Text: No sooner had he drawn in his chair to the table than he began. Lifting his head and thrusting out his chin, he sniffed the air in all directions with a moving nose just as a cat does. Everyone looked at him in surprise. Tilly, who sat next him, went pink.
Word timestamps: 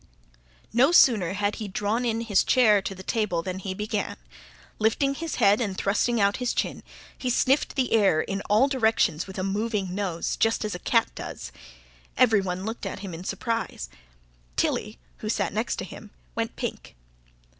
No 0.73 0.91
sooner 0.91 1.33
had 1.33 1.57
he 1.57 1.67
drawn 1.67 2.05
in 2.05 2.21
his 2.21 2.43
chair 2.43 2.81
to 2.81 2.95
the 2.95 3.03
table 3.03 3.43
than 3.43 3.59
he 3.59 3.75
began. 3.75 4.17
Lifting 4.79 5.13
his 5.13 5.35
head 5.35 5.61
and 5.61 5.77
thrusting 5.77 6.19
out 6.19 6.37
his 6.37 6.55
chin, 6.55 6.81
he 7.15 7.29
sniffed 7.29 7.75
the 7.75 7.91
air 7.93 8.19
in 8.21 8.41
all 8.49 8.67
directions 8.67 9.27
with 9.27 9.37
a 9.37 9.43
moving 9.43 9.93
nose 9.93 10.35
just 10.37 10.65
as 10.65 10.73
a 10.73 10.79
cat 10.79 11.13
does. 11.13 11.51
Everyone 12.17 12.65
looked 12.65 12.87
at 12.87 13.01
him 13.01 13.13
in 13.13 13.23
surprise. 13.23 13.89
Tilly, 14.55 14.97
who 15.17 15.29
sat 15.29 15.53
next 15.53 15.79
him, 15.81 16.09
went 16.33 16.55
pink. 16.55 16.95